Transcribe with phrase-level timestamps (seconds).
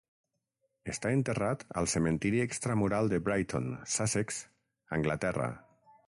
[0.91, 3.67] Està enterrat al cementiri Extra Mural de Brighton,
[3.97, 4.39] Sussex
[4.97, 5.51] (Anglaterra).